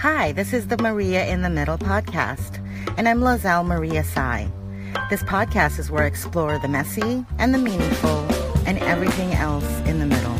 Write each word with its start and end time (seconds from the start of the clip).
Hi, 0.00 0.32
this 0.32 0.54
is 0.54 0.66
the 0.66 0.78
Maria 0.78 1.26
in 1.26 1.42
the 1.42 1.50
Middle 1.50 1.76
podcast, 1.76 2.56
and 2.96 3.06
I'm 3.06 3.20
Lozelle 3.20 3.66
Maria 3.66 4.02
Sai. 4.02 4.50
This 5.10 5.22
podcast 5.24 5.78
is 5.78 5.90
where 5.90 6.04
I 6.04 6.06
explore 6.06 6.58
the 6.58 6.68
messy 6.68 7.26
and 7.38 7.52
the 7.52 7.58
meaningful 7.58 8.26
and 8.66 8.78
everything 8.78 9.34
else 9.34 9.68
in 9.80 9.98
the 9.98 10.06
middle. 10.06 10.38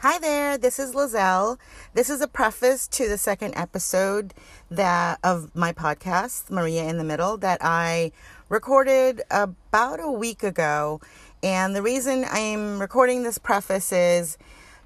Hi 0.00 0.18
there, 0.18 0.58
this 0.58 0.78
is 0.78 0.94
Lozelle. 0.94 1.56
This 1.94 2.10
is 2.10 2.20
a 2.20 2.28
preface 2.28 2.86
to 2.88 3.08
the 3.08 3.16
second 3.16 3.54
episode 3.56 4.34
that 4.70 5.18
of 5.24 5.56
my 5.56 5.72
podcast, 5.72 6.50
Maria 6.50 6.84
in 6.84 6.98
the 6.98 7.04
Middle, 7.04 7.38
that 7.38 7.60
I 7.62 8.12
recorded 8.50 9.22
about 9.30 10.00
a 10.00 10.10
week 10.10 10.42
ago 10.42 11.00
and 11.42 11.74
the 11.74 11.82
reason 11.82 12.24
I'm 12.30 12.80
recording 12.80 13.22
this 13.22 13.38
preface 13.38 13.92
is 13.92 14.36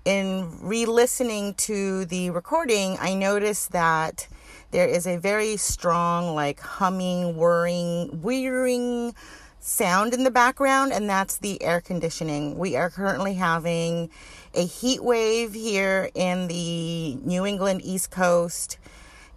in 0.05 0.49
re 0.61 0.87
listening 0.87 1.55
to 1.55 2.05
the 2.05 2.31
recording, 2.31 2.97
I 3.01 3.15
noticed 3.15 3.73
that 3.73 4.29
there 4.71 4.87
is 4.87 5.07
a 5.07 5.17
very 5.17 5.57
strong, 5.57 6.35
like 6.35 6.61
humming, 6.61 7.37
whirring, 7.37 8.21
whirring 8.23 9.15
sound 9.61 10.13
in 10.13 10.25
the 10.25 10.31
background, 10.31 10.93
and 10.93 11.09
that's 11.09 11.39
the 11.39 11.63
air 11.63 11.81
conditioning. 11.81 12.59
We 12.59 12.77
are 12.77 12.91
currently 12.91 13.35
having 13.35 14.11
a 14.53 14.65
heat 14.65 15.03
wave 15.03 15.55
here 15.55 16.11
in 16.15 16.49
the 16.49 17.17
New 17.25 17.47
England 17.47 17.81
East 17.83 18.11
Coast 18.11 18.79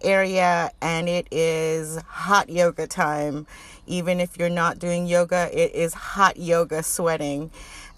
area, 0.02 0.70
and 0.80 1.08
it 1.08 1.28
is 1.30 1.96
hot 2.02 2.48
yoga 2.48 2.86
time 2.86 3.46
even 3.88 4.20
if 4.20 4.38
you're 4.38 4.48
not 4.48 4.78
doing 4.78 5.06
yoga, 5.06 5.48
it 5.52 5.74
is 5.74 5.94
hot 5.94 6.36
yoga 6.36 6.82
sweating. 6.82 7.50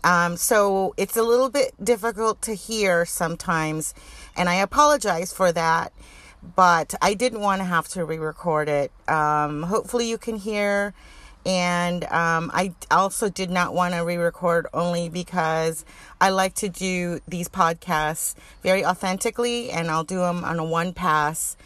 Um, 0.02 0.36
so 0.36 0.95
it's 0.96 1.16
a 1.16 1.23
little 1.23 1.50
bit 1.50 1.73
difficult 1.82 2.40
to 2.42 2.54
hear 2.54 3.04
sometimes, 3.04 3.92
and 4.36 4.48
I 4.48 4.54
apologize 4.56 5.32
for 5.32 5.52
that. 5.52 5.93
But 6.56 6.95
I 7.02 7.12
didn't 7.12 7.40
want 7.40 7.60
to 7.60 7.66
have 7.66 7.87
to 7.88 8.02
re-record 8.02 8.71
it. 8.71 8.90
Um, 9.06 9.65
hopefully, 9.65 10.09
you 10.09 10.16
can 10.16 10.37
hear. 10.37 10.95
And 11.45 12.04
um, 12.04 12.51
I 12.54 12.74
also 12.90 13.28
did 13.28 13.51
not 13.51 13.74
want 13.74 13.95
to 13.95 14.01
re-record 14.01 14.66
only 14.73 15.10
because 15.10 15.84
I 16.21 16.30
like 16.30 16.54
to 16.56 16.68
do 16.71 17.21
these 17.28 17.48
podcasts 17.48 18.34
very 18.62 18.84
authentically, 18.84 19.71
and 19.71 19.90
I'll 19.90 20.04
do 20.04 20.18
them 20.18 20.45
on 20.45 20.59
a 20.59 20.65
one 20.65 20.95
pass 20.95 21.59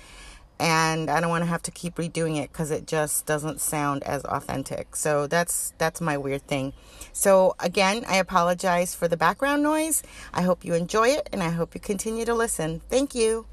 and 0.59 1.11
I 1.11 1.21
don't 1.21 1.31
want 1.31 1.43
to 1.43 1.49
have 1.49 1.63
to 1.63 1.71
keep 1.71 1.97
redoing 1.97 2.43
it 2.43 2.53
because 2.53 2.71
it 2.71 2.87
just 2.87 3.27
doesn't 3.27 3.61
sound 3.61 4.03
as 4.05 4.25
authentic. 4.25 4.97
So 4.97 5.27
that's 5.27 5.73
that's 5.79 6.01
my 6.01 6.17
weird 6.17 6.47
thing. 6.47 6.73
So 7.13 7.55
again, 7.59 8.05
I 8.09 8.17
apologize 8.17 8.95
for 8.95 9.09
the 9.09 9.17
background 9.17 9.63
noise. 9.63 10.03
I 10.33 10.43
hope 10.43 10.65
you 10.65 10.75
enjoy 10.75 11.09
it 11.09 11.29
and 11.33 11.43
I 11.43 11.51
hope 11.51 11.75
you 11.75 11.81
continue 11.81 12.25
to 12.25 12.35
listen. 12.35 12.81
Thank 12.89 13.15
you. 13.15 13.47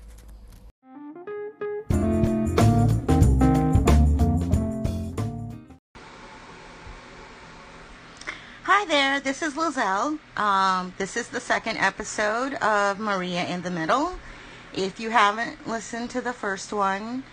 Hi 8.64 8.86
there, 8.86 9.20
this 9.20 9.42
is 9.42 9.54
Lozelle. 9.56 10.18
Um, 10.38 10.94
this 10.98 11.18
is 11.18 11.28
the 11.30 11.40
second 11.40 11.78
episode 11.78 12.54
of 12.56 13.00
Maria 13.00 13.46
in 13.46 13.62
the 13.62 13.70
Middle. 13.72 14.14
If 14.74 15.02
you 15.02 15.10
haven't 15.10 15.68
listened 15.68 16.12
to 16.12 16.22
the 16.22 16.32
first 16.32 16.72
one, 16.72 17.24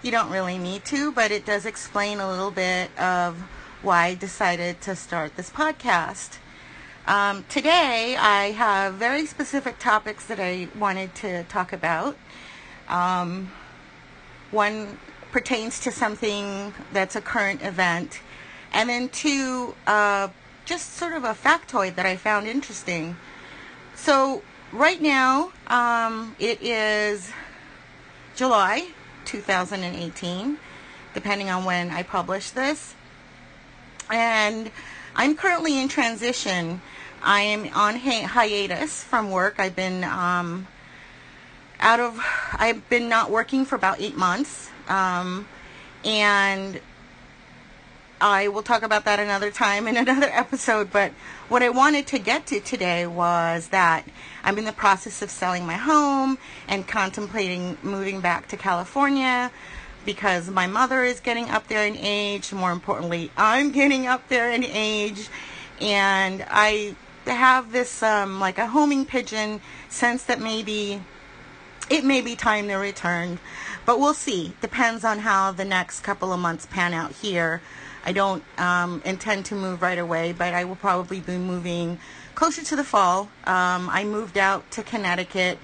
you 0.00 0.12
don't 0.12 0.30
really 0.30 0.58
need 0.58 0.84
to, 0.86 1.10
but 1.10 1.32
it 1.32 1.44
does 1.44 1.66
explain 1.66 2.20
a 2.20 2.30
little 2.30 2.52
bit 2.52 2.96
of 2.96 3.36
why 3.82 4.06
I 4.06 4.14
decided 4.14 4.80
to 4.82 4.94
start 4.94 5.34
this 5.34 5.50
podcast. 5.50 6.38
Um, 7.08 7.44
today, 7.48 8.16
I 8.16 8.52
have 8.52 8.94
very 8.94 9.26
specific 9.26 9.80
topics 9.80 10.24
that 10.26 10.38
I 10.38 10.68
wanted 10.78 11.16
to 11.16 11.42
talk 11.44 11.72
about. 11.72 12.16
Um, 12.88 13.50
one 14.52 14.98
pertains 15.32 15.80
to 15.80 15.90
something 15.90 16.72
that's 16.92 17.16
a 17.16 17.20
current 17.20 17.60
event, 17.62 18.20
and 18.72 18.88
then 18.88 19.08
two, 19.08 19.74
uh, 19.88 20.28
just 20.64 20.94
sort 20.94 21.14
of 21.14 21.24
a 21.24 21.34
factoid 21.34 21.96
that 21.96 22.06
I 22.06 22.14
found 22.14 22.46
interesting. 22.46 23.16
So, 23.96 24.42
right 24.74 25.00
now, 25.00 25.52
um, 25.68 26.34
it 26.38 26.60
is 26.60 27.30
July 28.34 28.88
2018, 29.24 30.58
depending 31.14 31.48
on 31.48 31.64
when 31.64 31.90
I 31.90 32.02
publish 32.02 32.50
this. 32.50 32.94
And 34.10 34.70
I'm 35.14 35.36
currently 35.36 35.78
in 35.78 35.88
transition. 35.88 36.82
I 37.22 37.40
am 37.40 37.72
on 37.74 37.96
hi- 37.96 38.22
hiatus 38.22 39.02
from 39.02 39.30
work. 39.30 39.54
I've 39.58 39.76
been 39.76 40.04
um, 40.04 40.66
out 41.80 42.00
of, 42.00 42.20
I've 42.52 42.86
been 42.88 43.08
not 43.08 43.30
working 43.30 43.64
for 43.64 43.76
about 43.76 44.00
eight 44.00 44.16
months. 44.16 44.70
Um, 44.88 45.46
and 46.04 46.80
I 48.24 48.48
will 48.48 48.62
talk 48.62 48.82
about 48.82 49.04
that 49.04 49.20
another 49.20 49.50
time 49.50 49.86
in 49.86 49.96
another 49.98 50.30
episode. 50.32 50.90
But 50.90 51.12
what 51.50 51.62
I 51.62 51.68
wanted 51.68 52.06
to 52.06 52.18
get 52.18 52.46
to 52.46 52.58
today 52.58 53.06
was 53.06 53.68
that 53.68 54.06
I'm 54.42 54.56
in 54.56 54.64
the 54.64 54.72
process 54.72 55.20
of 55.20 55.28
selling 55.28 55.66
my 55.66 55.74
home 55.74 56.38
and 56.66 56.88
contemplating 56.88 57.76
moving 57.82 58.22
back 58.22 58.48
to 58.48 58.56
California 58.56 59.50
because 60.06 60.48
my 60.48 60.66
mother 60.66 61.04
is 61.04 61.20
getting 61.20 61.50
up 61.50 61.68
there 61.68 61.86
in 61.86 61.98
age. 61.98 62.50
More 62.50 62.72
importantly, 62.72 63.30
I'm 63.36 63.72
getting 63.72 64.06
up 64.06 64.26
there 64.28 64.50
in 64.50 64.64
age. 64.64 65.28
And 65.82 66.46
I 66.48 66.96
have 67.26 67.72
this, 67.72 68.02
um, 68.02 68.40
like 68.40 68.56
a 68.56 68.68
homing 68.68 69.04
pigeon 69.04 69.60
sense 69.90 70.24
that 70.24 70.40
maybe 70.40 71.02
it 71.90 72.04
may 72.04 72.22
be 72.22 72.36
time 72.36 72.68
to 72.68 72.76
return. 72.76 73.38
But 73.84 74.00
we'll 74.00 74.14
see. 74.14 74.54
Depends 74.62 75.04
on 75.04 75.18
how 75.18 75.52
the 75.52 75.66
next 75.66 76.00
couple 76.00 76.32
of 76.32 76.40
months 76.40 76.64
pan 76.64 76.94
out 76.94 77.12
here. 77.12 77.60
I 78.04 78.12
don't 78.12 78.44
um, 78.58 79.00
intend 79.04 79.46
to 79.46 79.54
move 79.54 79.80
right 79.80 79.98
away, 79.98 80.32
but 80.32 80.52
I 80.52 80.64
will 80.64 80.76
probably 80.76 81.20
be 81.20 81.38
moving 81.38 81.98
closer 82.34 82.62
to 82.62 82.76
the 82.76 82.84
fall. 82.84 83.30
Um, 83.44 83.88
I 83.88 84.04
moved 84.04 84.36
out 84.36 84.70
to 84.72 84.82
Connecticut 84.82 85.58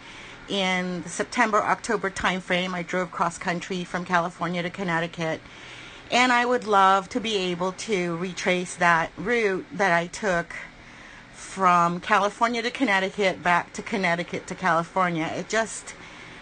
in 0.48 1.02
the 1.02 1.08
September 1.08 1.58
October 1.58 2.10
timeframe. 2.10 2.72
I 2.72 2.82
drove 2.82 3.10
cross 3.10 3.36
country 3.36 3.84
from 3.84 4.04
California 4.04 4.62
to 4.62 4.70
Connecticut. 4.70 5.40
And 6.10 6.32
I 6.32 6.44
would 6.44 6.66
love 6.66 7.08
to 7.10 7.20
be 7.20 7.36
able 7.36 7.72
to 7.72 8.16
retrace 8.16 8.74
that 8.76 9.12
route 9.16 9.66
that 9.72 9.92
I 9.92 10.08
took 10.08 10.56
from 11.34 12.00
California 12.00 12.62
to 12.62 12.70
Connecticut, 12.70 13.42
back 13.42 13.72
to 13.74 13.82
Connecticut 13.82 14.46
to 14.48 14.54
California. 14.54 15.30
It 15.36 15.48
just, 15.48 15.94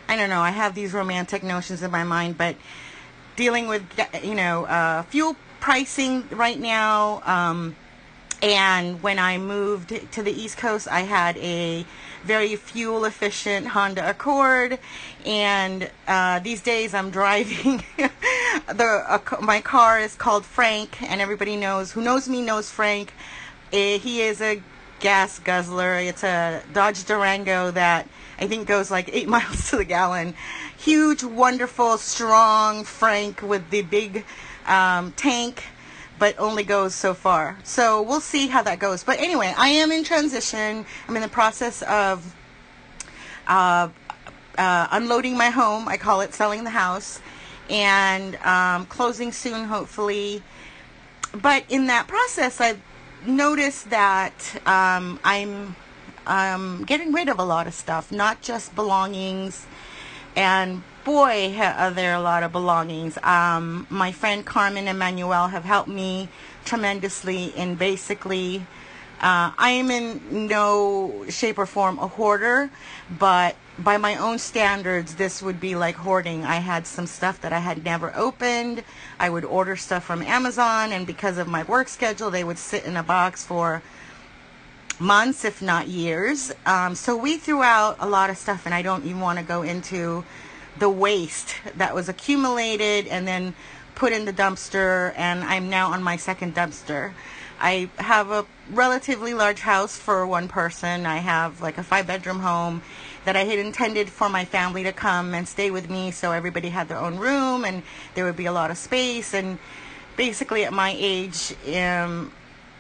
I 0.09 0.17
don't 0.17 0.31
know, 0.31 0.41
I 0.41 0.51
have 0.51 0.75
these 0.75 0.93
romantic 0.93 1.43
notions 1.43 1.83
in 1.83 1.91
my 1.91 2.05
mind, 2.05 2.39
but 2.39 2.57
dealing 3.37 3.69
with, 3.69 3.83
you 4.23 4.35
know, 4.35 4.65
uh, 4.65 5.03
fuel 5.05 5.37
pricing 5.69 6.27
right 6.31 6.59
now. 6.59 7.21
Um, 7.27 7.77
and 8.41 9.03
when 9.03 9.19
I 9.19 9.37
moved 9.37 9.93
to 10.13 10.23
the 10.23 10.33
East 10.33 10.57
Coast, 10.57 10.89
I 10.89 11.01
had 11.01 11.37
a 11.37 11.85
very 12.25 12.57
fuel 12.57 13.05
efficient 13.05 13.67
Honda 13.67 14.09
Accord. 14.09 14.79
And 15.27 15.91
uh, 16.07 16.39
these 16.39 16.63
days 16.63 16.95
I'm 16.95 17.11
driving 17.11 17.85
the 17.99 19.05
uh, 19.07 19.21
my 19.43 19.61
car 19.61 20.01
is 20.01 20.15
called 20.15 20.47
Frank, 20.47 21.03
and 21.03 21.21
everybody 21.21 21.55
knows 21.55 21.93
who 21.93 22.01
knows 22.01 22.31
me 22.31 22.41
knows 22.41 22.71
Frank. 22.71 23.13
Uh, 23.71 23.99
he 23.99 24.23
is 24.23 24.41
a 24.41 24.63
gas 25.01 25.39
guzzler. 25.39 25.97
It's 25.97 26.25
a 26.25 26.63
Dodge 26.73 27.05
Durango 27.05 27.73
that 27.73 28.09
I 28.41 28.47
think 28.47 28.67
goes 28.67 28.91
like 28.91 29.11
eight 29.13 29.29
miles 29.37 29.69
to 29.69 29.77
the 29.77 29.85
gallon. 29.85 30.33
Huge, 30.79 31.23
wonderful, 31.23 31.99
strong 31.99 32.85
Frank 32.85 33.43
with 33.43 33.69
the 33.69 33.83
big 33.83 34.25
um, 34.69 35.13
tank, 35.13 35.65
but 36.19 36.39
only 36.39 36.65
goes 36.65 36.95
so 36.95 37.15
far. 37.15 37.59
So 37.65 38.03
we'll 38.03 38.21
see 38.21 38.49
how 38.49 38.63
that 38.63 38.79
goes. 38.79 39.05
But 39.05 39.19
anyway, 39.19 39.55
I 39.57 39.69
am 39.69 39.91
in 39.91 40.05
transition. 40.05 40.85
I'm 41.09 41.17
in 41.17 41.23
the 41.23 41.29
process 41.29 41.83
of 41.83 42.35
uh, 43.47 43.89
uh, 44.57 44.89
unloading 44.91 45.37
my 45.37 45.51
home. 45.51 45.89
I 45.89 45.97
call 45.97 46.21
it 46.21 46.35
selling 46.35 46.65
the 46.65 46.71
house, 46.71 47.21
and 47.71 48.37
um, 48.37 48.87
closing 48.87 49.33
soon, 49.33 49.65
hopefully. 49.65 50.43
But 51.33 51.65
in 51.69 51.87
that 51.87 52.09
process, 52.09 52.61
I've 52.61 52.81
noticed 53.27 53.91
that 53.91 54.61
um, 54.67 55.21
I'm 55.25 55.77
um, 56.27 56.85
getting 56.85 57.13
rid 57.13 57.29
of 57.29 57.39
a 57.39 57.45
lot 57.45 57.67
of 57.67 57.75
stuff, 57.75 58.13
not 58.13 58.41
just 58.43 58.75
belongings 58.75 59.67
and 60.39 60.83
boy, 61.05 61.57
are 61.59 61.91
there 61.91 62.15
a 62.15 62.21
lot 62.21 62.45
of 62.45 62.53
belongings. 62.53 63.19
Um, 63.25 63.89
my 63.91 64.13
friend 64.13 64.47
Carmen 64.47 64.87
and 64.87 64.97
Manuel 64.97 65.49
have 65.49 65.65
helped 65.65 65.89
me 65.89 66.29
tremendously 66.65 67.47
in 67.57 67.75
basically. 67.75 68.65
Uh, 69.21 69.51
I 69.59 69.71
am 69.71 69.91
in 69.91 70.47
no 70.47 71.25
shape 71.29 71.59
or 71.59 71.67
form 71.67 71.99
a 71.99 72.07
hoarder, 72.07 72.71
but 73.19 73.57
by 73.81 73.97
my 73.97 74.15
own 74.15 74.39
standards, 74.39 75.17
this 75.17 75.43
would 75.43 75.59
be 75.59 75.75
like 75.75 75.97
hoarding. 75.97 76.45
I 76.45 76.57
had 76.57 76.87
some 76.87 77.09
stuff 77.09 77.41
that 77.41 77.53
I 77.53 77.59
had 77.59 77.85
never 77.85 78.15
opened. 78.15 78.85
I 79.19 79.31
would 79.31 79.45
order 79.45 79.75
stuff 79.75 80.05
from 80.05 80.23
Amazon, 80.23 80.93
and 80.93 81.05
because 81.05 81.37
of 81.39 81.49
my 81.49 81.65
work 81.65 81.89
schedule, 81.89 82.31
they 82.31 82.45
would 82.45 82.59
sit 82.59 82.85
in 82.85 82.97
a 82.97 83.03
box 83.03 83.45
for 83.45 83.83
months, 85.01 85.45
if 85.45 85.63
not 85.63 85.89
years. 85.89 86.53
Um, 86.67 86.95
so 86.95 87.17
we 87.17 87.37
threw 87.37 87.63
out 87.63 87.97
a 88.01 88.09
lot 88.09 88.31
of 88.31 88.39
stuff, 88.39 88.67
and 88.67 88.75
I 88.75 88.83
don't 88.83 89.05
even 89.05 89.21
want 89.21 89.39
to 89.39 89.45
go 89.45 89.63
into 89.63 90.25
the 90.79 90.89
waste 90.89 91.57
that 91.77 91.95
was 91.95 92.09
accumulated 92.09 93.07
and 93.09 93.27
then 93.27 93.55
put 93.95 94.13
in 94.13 94.25
the 94.25 94.33
dumpster. 94.33 95.13
And 95.17 95.43
I'm 95.45 95.71
now 95.71 95.93
on 95.93 96.03
my 96.03 96.17
second 96.17 96.55
dumpster. 96.55 97.13
I 97.61 97.91
have 97.97 98.31
a 98.31 98.47
relatively 98.71 99.35
large 99.35 99.61
house 99.61 99.97
for 99.97 100.27
one 100.27 100.47
person. 100.47 101.07
I 101.07 101.19
have 101.19 101.61
like 101.61 101.79
a 101.79 101.83
five 101.83 102.07
bedroom 102.07 102.41
home 102.41 102.83
that 103.25 103.37
I 103.37 103.45
had 103.45 103.59
intended 103.59 104.09
for 104.09 104.29
my 104.29 104.45
family 104.45 104.85
to 104.85 104.93
come 104.93 105.35
and 105.35 105.47
stay 105.47 105.71
with 105.71 105.91
me 105.91 106.13
so 106.13 106.33
everybody 106.33 106.69
had 106.69 106.89
their 106.89 106.99
own 106.99 107.19
room 107.19 107.65
and 107.65 107.83
there 108.15 108.25
would 108.25 108.37
be 108.37 108.47
a 108.47 108.53
lot 108.53 108.71
of 108.71 108.79
space 108.79 109.35
and 109.35 109.59
basically 110.17 110.65
at 110.65 110.73
my 110.73 110.95
age 110.97 111.55
um 111.77 112.33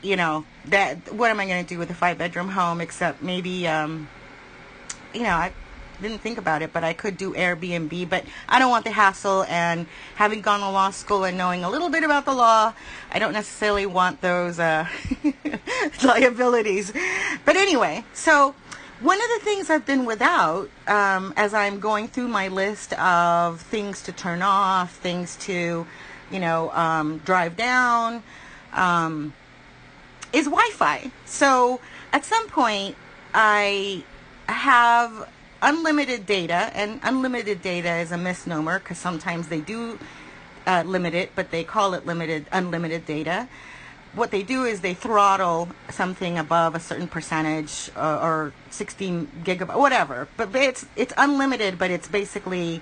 you 0.02 0.16
know 0.16 0.44
that 0.66 1.12
what 1.12 1.30
am 1.30 1.40
I 1.40 1.46
going 1.46 1.64
to 1.64 1.68
do 1.68 1.78
with 1.78 1.90
a 1.90 1.94
five 1.94 2.18
bedroom 2.18 2.48
home 2.48 2.80
except 2.80 3.22
maybe 3.22 3.66
um 3.66 4.08
you 5.12 5.22
know 5.22 5.34
I 5.34 5.52
didn't 6.00 6.18
think 6.18 6.38
about 6.38 6.62
it, 6.62 6.72
but 6.72 6.84
I 6.84 6.92
could 6.92 7.16
do 7.16 7.32
Airbnb. 7.32 8.08
But 8.08 8.24
I 8.48 8.58
don't 8.58 8.70
want 8.70 8.84
the 8.84 8.90
hassle. 8.90 9.44
And 9.48 9.86
having 10.14 10.40
gone 10.40 10.60
to 10.60 10.70
law 10.70 10.90
school 10.90 11.24
and 11.24 11.36
knowing 11.36 11.64
a 11.64 11.70
little 11.70 11.88
bit 11.88 12.04
about 12.04 12.24
the 12.24 12.32
law, 12.32 12.72
I 13.10 13.18
don't 13.18 13.32
necessarily 13.32 13.86
want 13.86 14.20
those 14.20 14.58
uh, 14.58 14.86
liabilities. 16.04 16.92
But 17.44 17.56
anyway, 17.56 18.04
so 18.12 18.54
one 19.00 19.18
of 19.20 19.28
the 19.38 19.44
things 19.44 19.70
I've 19.70 19.86
been 19.86 20.04
without 20.04 20.70
um, 20.86 21.32
as 21.36 21.54
I'm 21.54 21.80
going 21.80 22.08
through 22.08 22.28
my 22.28 22.48
list 22.48 22.92
of 22.94 23.60
things 23.60 24.02
to 24.02 24.12
turn 24.12 24.42
off, 24.42 24.96
things 24.96 25.36
to, 25.42 25.86
you 26.30 26.40
know, 26.40 26.70
um, 26.72 27.18
drive 27.18 27.56
down, 27.56 28.22
um, 28.72 29.32
is 30.32 30.44
Wi 30.46 30.70
Fi. 30.72 31.10
So 31.24 31.80
at 32.12 32.24
some 32.24 32.48
point, 32.48 32.96
I 33.34 34.02
have 34.48 35.28
unlimited 35.62 36.26
data, 36.26 36.70
and 36.74 37.00
unlimited 37.02 37.62
data 37.62 37.96
is 37.96 38.12
a 38.12 38.18
misnomer 38.18 38.78
because 38.78 38.98
sometimes 38.98 39.48
they 39.48 39.60
do 39.60 39.98
uh, 40.66 40.82
limit 40.86 41.14
it, 41.14 41.32
but 41.34 41.50
they 41.50 41.64
call 41.64 41.94
it 41.94 42.06
limited 42.06 42.46
unlimited 42.52 43.06
data. 43.06 43.48
What 44.14 44.30
they 44.30 44.42
do 44.42 44.64
is 44.64 44.80
they 44.80 44.94
throttle 44.94 45.68
something 45.90 46.38
above 46.38 46.74
a 46.74 46.80
certain 46.80 47.08
percentage 47.08 47.90
uh, 47.94 48.20
or 48.22 48.52
16 48.70 49.28
gigabyte, 49.44 49.78
whatever. 49.78 50.28
But 50.36 50.54
it's 50.54 50.86
it's 50.96 51.12
unlimited, 51.16 51.78
but 51.78 51.90
it's 51.90 52.08
basically 52.08 52.80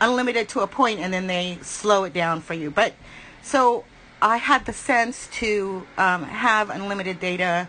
unlimited 0.00 0.48
to 0.50 0.60
a 0.60 0.66
point, 0.66 1.00
and 1.00 1.12
then 1.12 1.26
they 1.26 1.58
slow 1.62 2.04
it 2.04 2.12
down 2.12 2.40
for 2.40 2.54
you. 2.54 2.70
But 2.70 2.94
so 3.42 3.84
I 4.22 4.36
had 4.36 4.66
the 4.66 4.72
sense 4.72 5.26
to 5.32 5.84
um, 5.98 6.22
have 6.22 6.70
unlimited 6.70 7.18
data 7.18 7.66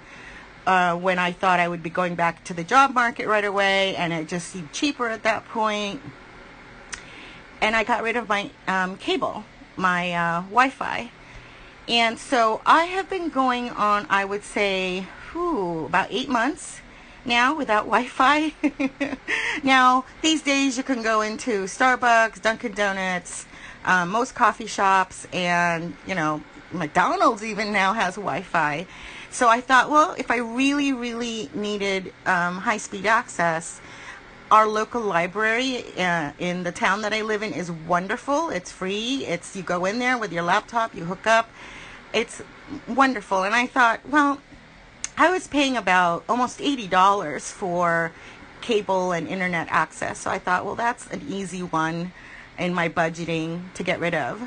uh, 0.68 0.96
when 0.96 1.18
I 1.18 1.32
thought 1.32 1.60
I 1.60 1.68
would 1.68 1.82
be 1.82 1.90
going 1.90 2.14
back 2.14 2.44
to 2.44 2.54
the 2.54 2.64
job 2.64 2.94
market 2.94 3.28
right 3.28 3.44
away, 3.44 3.96
and 3.96 4.14
it 4.14 4.28
just 4.28 4.50
seemed 4.50 4.72
cheaper 4.72 5.08
at 5.08 5.24
that 5.24 5.48
point. 5.50 6.00
And 7.60 7.76
I 7.76 7.84
got 7.84 8.04
rid 8.04 8.16
of 8.18 8.30
my 8.30 8.52
um, 8.68 8.98
cable, 8.98 9.46
my 9.76 10.14
uh, 10.14 10.42
Wi 10.42 10.70
Fi. 10.70 11.10
And 11.88 12.20
so 12.20 12.62
I 12.68 12.86
have 12.86 13.10
been 13.10 13.30
going 13.30 13.72
on, 13.72 14.06
I 14.12 14.24
would 14.24 14.44
say, 14.44 15.08
whew, 15.32 15.86
about 15.86 16.10
eight 16.12 16.30
months 16.30 16.82
now 17.26 17.56
without 17.56 17.86
Wi 17.90 18.06
Fi. 18.06 18.54
now, 19.64 20.06
these 20.22 20.44
days 20.44 20.78
you 20.78 20.84
can 20.84 21.02
go 21.02 21.22
into 21.22 21.64
Starbucks, 21.64 22.44
Dunkin' 22.44 22.74
Donuts, 22.74 23.48
um, 23.86 24.10
most 24.10 24.36
coffee 24.36 24.68
shops, 24.68 25.28
and, 25.34 25.96
you 26.08 26.16
know, 26.16 26.42
McDonald's 26.72 27.44
even 27.44 27.72
now 27.72 27.94
has 27.94 28.16
Wi 28.16 28.42
Fi. 28.42 28.86
So 29.30 29.48
I 29.48 29.62
thought, 29.62 29.90
well, 29.90 30.16
if 30.18 30.30
I 30.30 30.38
really, 30.38 30.94
really 30.94 31.50
needed 31.54 32.14
um, 32.26 32.58
high 32.58 32.78
speed 32.78 33.06
access, 33.06 33.82
our 34.52 34.68
local 34.68 35.02
library 35.02 35.84
uh, 35.98 36.32
in 36.38 36.62
the 36.64 36.72
town 36.72 37.02
that 37.02 37.14
I 37.14 37.24
live 37.24 37.42
in 37.42 37.54
is 37.54 37.72
wonderful. 37.72 38.50
It's 38.50 38.72
free. 38.72 39.26
It's 39.26 39.56
you 39.56 39.64
go 39.64 39.86
in 39.86 39.98
there 39.98 40.18
with 40.18 40.32
your 40.32 40.44
laptop, 40.44 40.94
you 40.94 41.06
hook 41.06 41.26
up. 41.26 41.50
It's 42.14 42.44
wonderful. 42.88 43.44
And 43.44 43.56
I 43.56 43.66
thought, 43.66 44.08
well, 44.08 44.40
I 45.18 45.32
was 45.32 45.48
paying 45.48 45.78
about 45.78 46.24
almost 46.30 46.60
$80 46.60 47.52
for 47.52 48.12
cable 48.62 49.12
and 49.12 49.28
internet 49.28 49.68
access. 49.72 50.20
So 50.20 50.30
I 50.30 50.38
thought, 50.38 50.66
well, 50.66 50.76
that's 50.76 51.08
an 51.08 51.26
easy 51.28 51.64
one 51.64 52.12
in 52.58 52.74
my 52.74 52.90
budgeting 52.90 53.62
to 53.74 53.84
get 53.84 54.00
rid 54.00 54.14
of. 54.14 54.42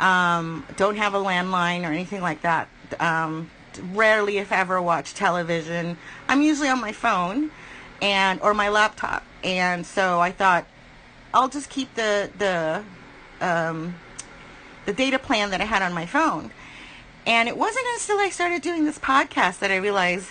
Um, 0.00 0.66
don't 0.76 0.96
have 0.96 1.14
a 1.14 1.18
landline 1.18 1.82
or 1.82 1.92
anything 1.92 2.20
like 2.20 2.42
that. 2.42 2.68
Um, 2.98 3.50
rarely, 3.92 4.38
if 4.38 4.52
ever, 4.52 4.80
watch 4.80 5.14
television. 5.14 5.96
I'm 6.28 6.42
usually 6.42 6.68
on 6.68 6.80
my 6.80 6.92
phone 6.92 7.50
and 8.02 8.40
or 8.40 8.54
my 8.54 8.68
laptop, 8.68 9.24
and 9.42 9.86
so 9.86 10.20
I 10.20 10.32
thought 10.32 10.66
I'll 11.32 11.48
just 11.48 11.70
keep 11.70 11.94
the 11.94 12.30
the 12.38 12.84
um, 13.40 13.94
the 14.86 14.92
data 14.92 15.18
plan 15.18 15.50
that 15.50 15.60
I 15.60 15.64
had 15.64 15.82
on 15.82 15.92
my 15.92 16.06
phone. 16.06 16.50
And 17.26 17.48
it 17.48 17.56
wasn't 17.56 17.86
until 17.94 18.18
I 18.18 18.28
started 18.28 18.60
doing 18.60 18.84
this 18.84 18.98
podcast 18.98 19.60
that 19.60 19.70
I 19.70 19.76
realized, 19.76 20.28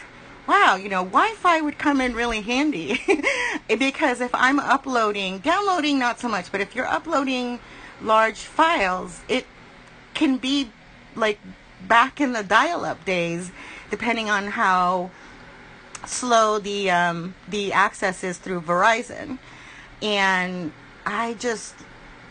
wow, 0.48 0.76
you 0.76 0.90
know, 0.90 1.04
Wi-Fi 1.04 1.62
would 1.62 1.78
come 1.78 2.02
in 2.02 2.14
really 2.14 2.42
handy. 2.42 3.02
Because 3.68 4.22
if 4.22 4.34
I'm 4.34 4.60
uploading, 4.60 5.40
downloading 5.40 5.98
not 5.98 6.20
so 6.20 6.28
much, 6.28 6.52
but 6.52 6.62
if 6.62 6.76
you're 6.76 6.88
uploading 6.88 7.60
large 8.02 8.40
files, 8.40 9.22
it 9.28 9.46
can 10.14 10.38
be 10.38 10.70
like 11.16 11.40
back 11.88 12.20
in 12.22 12.34
the 12.34 12.44
dial-up 12.44 13.04
days, 13.06 13.52
depending 13.90 14.30
on 14.30 14.48
how 14.48 15.12
slow 16.06 16.60
the 16.60 16.92
um, 16.92 17.36
the 17.48 17.72
access 17.72 18.24
is 18.24 18.38
through 18.38 18.62
Verizon, 18.62 19.38
and 20.02 20.72
I 21.06 21.34
just 21.36 21.76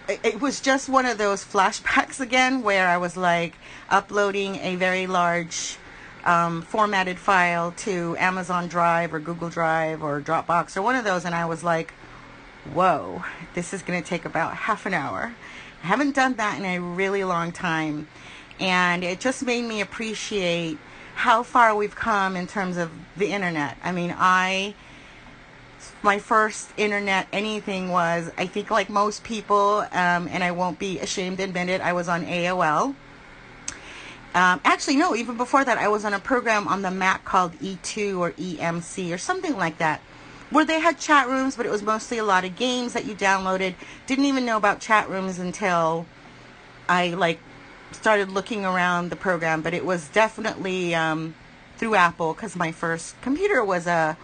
it 0.08 0.40
was 0.40 0.60
just 0.60 0.88
one 0.88 1.06
of 1.06 1.18
those 1.18 1.44
flashbacks 1.52 2.20
again 2.20 2.62
where 2.62 2.88
I 2.88 2.98
was 2.98 3.16
like 3.16 3.54
uploading 3.88 4.56
a 4.56 4.76
very 4.76 5.06
large 5.06 5.78
um, 6.24 6.62
formatted 6.62 7.18
file 7.18 7.72
to 7.78 8.16
Amazon 8.18 8.68
Drive 8.68 9.12
or 9.12 9.20
Google 9.20 9.48
Drive 9.48 10.02
or 10.02 10.20
Dropbox 10.20 10.76
or 10.76 10.82
one 10.82 10.96
of 10.96 11.04
those, 11.04 11.24
and 11.24 11.34
I 11.34 11.46
was 11.46 11.64
like, 11.64 11.92
whoa, 12.72 13.24
this 13.54 13.74
is 13.74 13.82
going 13.82 14.00
to 14.00 14.08
take 14.08 14.24
about 14.24 14.54
half 14.54 14.86
an 14.86 14.94
hour. 14.94 15.34
I 15.82 15.86
haven't 15.86 16.14
done 16.14 16.34
that 16.34 16.58
in 16.58 16.64
a 16.64 16.78
really 16.78 17.24
long 17.24 17.50
time 17.50 18.06
and 18.60 19.02
it 19.02 19.20
just 19.20 19.44
made 19.44 19.62
me 19.62 19.80
appreciate 19.80 20.78
how 21.14 21.42
far 21.42 21.74
we've 21.74 21.94
come 21.94 22.36
in 22.36 22.46
terms 22.46 22.76
of 22.76 22.90
the 23.16 23.32
internet. 23.32 23.76
I 23.82 23.92
mean, 23.92 24.14
I 24.16 24.74
my 26.02 26.18
first 26.18 26.70
internet 26.76 27.26
anything 27.32 27.88
was 27.88 28.30
I 28.38 28.46
think 28.46 28.70
like 28.70 28.88
most 28.88 29.24
people, 29.24 29.84
um, 29.92 30.28
and 30.28 30.44
I 30.44 30.52
won't 30.52 30.78
be 30.78 31.00
ashamed 31.00 31.38
to 31.38 31.44
admit 31.44 31.68
it, 31.68 31.80
I 31.80 31.92
was 31.92 32.08
on 32.08 32.24
AOL. 32.24 32.94
Um, 34.34 34.60
actually, 34.64 34.96
no, 34.96 35.14
even 35.14 35.36
before 35.36 35.64
that, 35.64 35.76
I 35.76 35.88
was 35.88 36.04
on 36.04 36.14
a 36.14 36.18
program 36.18 36.66
on 36.66 36.82
the 36.82 36.90
Mac 36.90 37.24
called 37.24 37.52
E2 37.58 38.18
or 38.18 38.32
EMC 38.32 39.12
or 39.12 39.18
something 39.18 39.56
like 39.56 39.78
that, 39.78 40.00
where 40.50 40.64
they 40.64 40.80
had 40.80 40.98
chat 40.98 41.28
rooms, 41.28 41.54
but 41.54 41.66
it 41.66 41.70
was 41.70 41.82
mostly 41.82 42.16
a 42.18 42.24
lot 42.24 42.44
of 42.44 42.56
games 42.56 42.94
that 42.94 43.04
you 43.04 43.14
downloaded. 43.14 43.74
Didn't 44.06 44.24
even 44.24 44.46
know 44.46 44.56
about 44.56 44.80
chat 44.80 45.10
rooms 45.10 45.38
until 45.38 46.06
I 46.88 47.08
like 47.08 47.40
started 47.92 48.30
looking 48.30 48.64
around 48.64 49.10
the 49.10 49.16
program, 49.16 49.60
but 49.60 49.74
it 49.74 49.84
was 49.84 50.08
definitely 50.08 50.94
um, 50.94 51.34
through 51.76 51.94
Apple 51.94 52.32
because 52.32 52.56
my 52.56 52.72
first 52.72 53.20
computer 53.20 53.62
was 53.62 53.86
a 53.86 54.16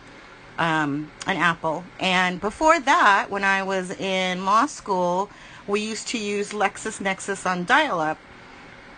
um, 0.59 1.11
an 1.27 1.37
Apple. 1.37 1.85
And 2.01 2.41
before 2.41 2.81
that, 2.81 3.29
when 3.31 3.45
I 3.45 3.63
was 3.63 3.91
in 3.93 4.45
law 4.45 4.67
school, 4.67 5.31
we 5.67 5.81
used 5.81 6.09
to 6.09 6.19
use 6.19 6.51
LexisNexis 6.51 7.49
on 7.49 7.65
dial-up. 7.65 8.19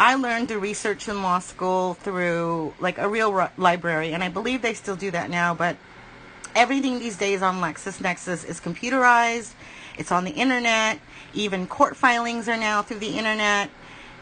I 0.01 0.15
learned 0.15 0.49
the 0.49 0.59
research 0.59 1.09
in 1.09 1.23
law 1.23 1.41
school 1.41 1.93
through 1.93 2.73
like 2.81 2.97
a 2.97 3.07
real 3.07 3.51
library, 3.59 4.15
and 4.15 4.25
I 4.25 4.31
believe 4.31 4.63
they 4.63 4.73
still 4.73 4.97
do 4.97 5.11
that 5.11 5.29
now. 5.29 5.53
But 5.53 5.77
everything 6.57 6.99
these 6.99 7.19
days 7.19 7.43
on 7.43 7.61
LexisNexis 7.61 8.49
is 8.49 8.61
computerized. 8.61 9.53
It's 9.99 10.11
on 10.11 10.25
the 10.25 10.31
internet. 10.31 11.01
Even 11.35 11.67
court 11.67 11.99
filings 11.99 12.49
are 12.49 12.57
now 12.57 12.81
through 12.81 13.01
the 13.01 13.19
internet 13.19 13.69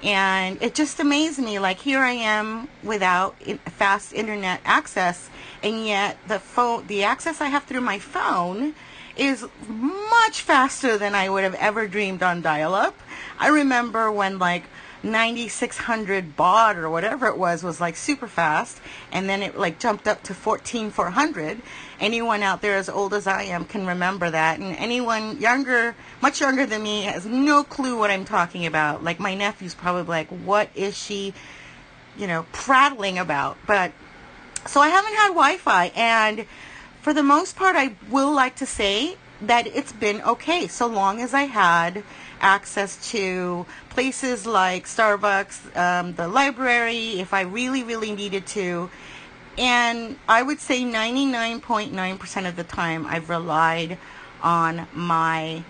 and 0.03 0.63
it 0.63 0.75
just 0.77 1.01
amazed 1.01 1.41
me 1.41 1.59
like 1.59 1.79
here 1.79 1.99
i 1.99 2.13
am 2.13 2.69
without 2.85 3.35
fast 3.67 4.13
internet 4.13 4.61
access 4.65 5.29
and 5.61 5.85
yet 5.85 6.17
the 6.29 6.39
phone 6.39 6.87
the 6.87 7.03
access 7.03 7.41
i 7.41 7.47
have 7.47 7.65
through 7.65 7.81
my 7.81 7.99
phone 7.99 8.73
is 9.17 9.45
much 9.67 10.41
faster 10.41 10.97
than 10.97 11.17
i 11.17 11.29
would 11.29 11.43
have 11.43 11.55
ever 11.55 11.89
dreamed 11.89 12.23
on 12.23 12.41
dial 12.41 12.75
up 12.75 12.97
i 13.41 13.49
remember 13.49 14.13
when 14.13 14.39
like 14.39 14.63
9600 15.03 16.37
baud 16.37 16.77
or 16.77 16.91
whatever 16.91 17.27
it 17.27 17.39
was 17.39 17.63
was 17.63 17.81
like 17.81 17.97
super 17.97 18.27
fast. 18.27 18.81
And 19.13 19.29
then 19.29 19.43
it 19.43 19.59
like 19.59 19.79
jumped 19.79 20.09
up 20.09 20.23
to 20.25 20.35
14400 20.35 21.61
anyone 22.01 22.43
out 22.45 22.63
there 22.63 22.77
as 22.77 22.89
old 22.89 23.13
as 23.13 23.27
i 23.27 23.43
am 23.43 23.65
can 23.65 23.87
remember 23.87 24.31
that. 24.31 24.59
And 24.59 24.77
anyone 24.77 25.41
younger 25.41 25.95
much 26.21 26.41
younger 26.41 26.67
than 26.67 26.83
me 26.83 27.03
has 27.03 27.27
no 27.27 27.65
clue 27.65 27.99
what 27.99 28.11
i'm 28.11 28.25
talking 28.25 28.67
about. 28.67 29.03
Like 29.03 29.19
my 29.21 29.35
nephew's 29.35 29.75
probably 29.75 30.05
like 30.05 30.29
what 30.29 30.69
is 30.75 30.97
she 30.97 31.35
you 32.19 32.27
know 32.27 32.45
prattling 32.53 33.19
about? 33.19 33.57
But 33.67 33.93
so 34.67 34.81
I 34.81 34.89
haven't 34.89 35.15
had 35.15 35.29
Wi-Fi, 35.29 35.93
and 35.95 36.45
for 37.01 37.15
the 37.15 37.23
most 37.23 37.57
part, 37.57 37.77
I 37.77 37.95
will 38.11 38.33
like 38.33 38.57
to 38.57 38.67
say 38.67 39.17
that 39.41 39.67
it's 39.67 39.93
been 39.93 40.21
okay 40.23 40.67
so 40.67 40.87
long 40.87 41.21
as 41.21 41.33
I 41.33 41.45
had 41.45 42.03
access 42.41 43.11
to 43.13 43.65
places 43.99 44.47
like 44.47 44.87
Starbucks, 44.87 45.77
um, 45.77 46.15
the 46.15 46.29
library, 46.29 47.19
if 47.19 47.35
I 47.35 47.41
really, 47.41 47.83
really 47.83 48.13
needed 48.13 48.47
to. 48.47 48.89
And 49.59 50.17
I 50.29 50.41
would 50.41 50.61
say 50.61 50.85
99.9% 50.85 52.49
of 52.49 52.55
the 52.55 52.63
time 52.63 53.05
I've 53.09 53.29
relied 53.29 53.99
on 54.41 54.87
my 54.95 55.65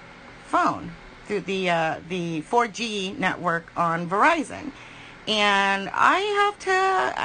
phone 0.44 0.92
through 1.24 1.40
the 1.40 1.70
uh, 1.70 2.00
the 2.10 2.42
4G 2.42 3.16
network 3.18 3.72
on 3.78 4.06
Verizon. 4.06 4.72
And 5.26 5.88
I 5.94 6.18
have 6.40 6.58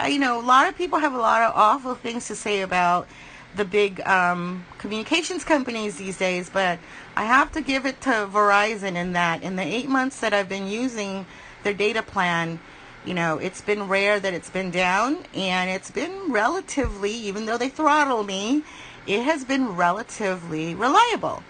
to, 0.05 0.09
you 0.09 0.19
know, 0.19 0.39
a 0.39 0.47
lot 0.53 0.69
of 0.69 0.77
people 0.77 0.99
have 0.99 1.13
a 1.13 1.17
lot 1.17 1.41
of 1.41 1.51
awful 1.53 1.95
things 1.95 2.27
to 2.27 2.35
say 2.37 2.61
about 2.61 3.09
the 3.55 3.65
big 3.65 4.01
um, 4.07 4.65
communications 4.77 5.43
companies 5.43 5.97
these 5.97 6.17
days, 6.17 6.49
but 6.49 6.79
I 7.15 7.25
have 7.25 7.51
to 7.53 7.61
give 7.61 7.85
it 7.85 8.01
to 8.01 8.09
Verizon 8.09 8.95
in 8.95 9.13
that 9.13 9.43
in 9.43 9.55
the 9.55 9.63
eight 9.63 9.87
months 9.87 10.19
that 10.21 10.33
I've 10.33 10.49
been 10.49 10.67
using 10.67 11.25
their 11.63 11.73
data 11.73 12.01
plan, 12.01 12.59
you 13.05 13.13
know, 13.13 13.37
it's 13.37 13.61
been 13.61 13.87
rare 13.87 14.19
that 14.19 14.33
it's 14.33 14.49
been 14.49 14.71
down, 14.71 15.17
and 15.35 15.69
it's 15.69 15.91
been 15.91 16.31
relatively, 16.31 17.11
even 17.11 17.45
though 17.45 17.57
they 17.57 17.69
throttle 17.69 18.23
me, 18.23 18.63
it 19.05 19.23
has 19.23 19.43
been 19.43 19.75
relatively 19.75 20.73
reliable. 20.73 21.43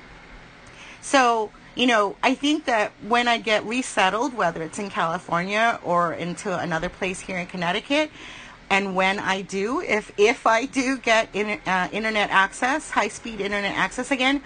So, 1.01 1.51
you 1.75 1.85
know, 1.87 2.15
I 2.23 2.33
think 2.35 2.65
that 2.65 2.91
when 3.07 3.27
I 3.27 3.37
get 3.37 3.65
resettled, 3.65 4.33
whether 4.33 4.61
it's 4.63 4.79
in 4.79 4.89
California 4.89 5.79
or 5.83 6.13
into 6.13 6.57
another 6.57 6.89
place 6.89 7.19
here 7.19 7.37
in 7.37 7.47
Connecticut, 7.47 8.11
and 8.73 8.95
when 8.95 9.19
I 9.19 9.43
do, 9.43 9.81
if 9.81 10.11
if 10.17 10.47
I 10.47 10.65
do 10.65 10.97
get 10.97 11.29
in, 11.33 11.59
uh, 11.67 11.89
internet 11.91 12.31
access, 12.31 12.89
high 12.89 13.07
speed 13.07 13.39
internet 13.39 13.77
access 13.77 14.09
again, 14.09 14.41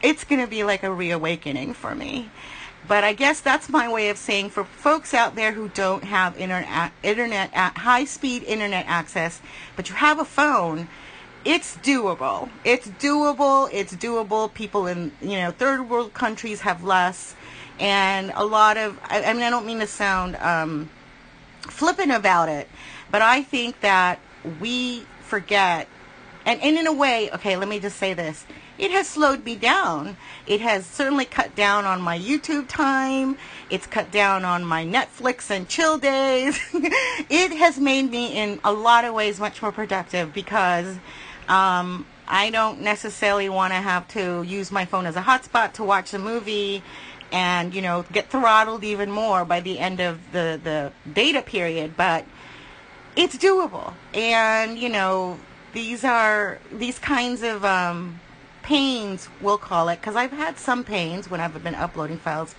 it's 0.00 0.22
going 0.22 0.40
to 0.40 0.46
be 0.46 0.62
like 0.62 0.84
a 0.84 0.92
reawakening 0.92 1.74
for 1.74 1.92
me. 1.92 2.30
But 2.86 3.02
I 3.02 3.12
guess 3.12 3.40
that's 3.40 3.68
my 3.68 3.90
way 3.90 4.08
of 4.08 4.18
saying 4.18 4.50
for 4.50 4.62
folks 4.62 5.12
out 5.12 5.34
there 5.34 5.50
who 5.50 5.68
don't 5.68 6.04
have 6.04 6.38
internet 6.38 6.92
internet 7.02 7.52
high 7.52 8.04
speed 8.04 8.44
internet 8.44 8.86
access, 8.86 9.40
but 9.74 9.88
you 9.88 9.96
have 9.96 10.20
a 10.20 10.24
phone, 10.24 10.86
it's 11.44 11.76
doable. 11.78 12.50
It's 12.64 12.86
doable. 12.86 13.68
It's 13.72 13.96
doable. 13.96 14.54
People 14.54 14.86
in 14.86 15.10
you 15.20 15.38
know 15.38 15.50
third 15.50 15.90
world 15.90 16.14
countries 16.14 16.60
have 16.60 16.84
less, 16.84 17.34
and 17.80 18.30
a 18.36 18.44
lot 18.44 18.76
of. 18.76 18.96
I, 19.02 19.24
I 19.24 19.32
mean, 19.32 19.42
I 19.42 19.50
don't 19.50 19.66
mean 19.66 19.80
to 19.80 19.88
sound 19.88 20.36
um, 20.36 20.88
flippant 21.62 22.12
about 22.12 22.48
it, 22.48 22.68
but 23.12 23.22
I 23.22 23.42
think 23.42 23.80
that 23.82 24.18
we 24.60 25.06
forget, 25.20 25.86
and, 26.44 26.60
and 26.60 26.76
in 26.76 26.88
a 26.88 26.92
way, 26.92 27.30
okay, 27.30 27.56
let 27.56 27.68
me 27.68 27.78
just 27.78 27.98
say 27.98 28.14
this. 28.14 28.44
It 28.78 28.90
has 28.90 29.06
slowed 29.06 29.44
me 29.44 29.54
down. 29.54 30.16
It 30.46 30.60
has 30.62 30.84
certainly 30.86 31.24
cut 31.24 31.54
down 31.54 31.84
on 31.84 32.00
my 32.00 32.18
YouTube 32.18 32.66
time. 32.66 33.36
It's 33.70 33.86
cut 33.86 34.10
down 34.10 34.44
on 34.44 34.64
my 34.64 34.84
Netflix 34.84 35.50
and 35.50 35.68
chill 35.68 35.98
days. 35.98 36.58
it 36.74 37.52
has 37.52 37.78
made 37.78 38.10
me, 38.10 38.36
in 38.36 38.58
a 38.64 38.72
lot 38.72 39.04
of 39.04 39.14
ways, 39.14 39.38
much 39.38 39.62
more 39.62 39.70
productive 39.70 40.32
because 40.32 40.96
um, 41.48 42.06
I 42.26 42.50
don't 42.50 42.80
necessarily 42.80 43.48
want 43.48 43.72
to 43.72 43.78
have 43.78 44.08
to 44.08 44.42
use 44.42 44.72
my 44.72 44.86
phone 44.86 45.06
as 45.06 45.16
a 45.16 45.22
hotspot 45.22 45.74
to 45.74 45.84
watch 45.84 46.14
a 46.14 46.18
movie 46.18 46.82
and, 47.30 47.74
you 47.74 47.82
know, 47.82 48.04
get 48.10 48.30
throttled 48.30 48.84
even 48.84 49.10
more 49.10 49.44
by 49.44 49.60
the 49.60 49.78
end 49.78 50.00
of 50.00 50.18
the, 50.32 50.58
the 50.62 50.92
data 51.12 51.42
period. 51.42 51.96
But 51.96 52.24
it's 53.16 53.36
doable. 53.36 53.92
And, 54.14 54.78
you 54.78 54.88
know, 54.88 55.38
these 55.72 56.04
are 56.04 56.58
these 56.70 56.98
kinds 56.98 57.42
of 57.42 57.64
um, 57.64 58.20
pains, 58.62 59.28
we'll 59.40 59.58
call 59.58 59.88
it, 59.88 60.00
because 60.00 60.16
I've 60.16 60.32
had 60.32 60.58
some 60.58 60.84
pains 60.84 61.30
when 61.30 61.40
I've 61.40 61.62
been 61.62 61.74
uploading 61.74 62.18
files, 62.18 62.54